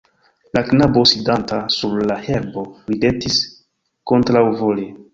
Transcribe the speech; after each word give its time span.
La 0.57 0.63
knabo 0.69 1.03
sidanta 1.11 1.59
sur 1.77 1.95
la 2.13 2.17
herbo 2.31 2.67
ridetis, 2.91 3.41
kontraŭvole. 4.15 4.93